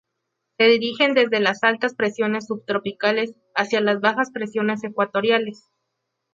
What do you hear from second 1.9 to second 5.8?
presiones subtropicales, hacia las bajas presiones ecuatoriales.